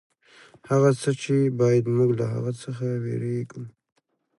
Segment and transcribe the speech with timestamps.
[0.69, 3.63] هغه څه چې باید موږ له هغه څخه وېرېږو.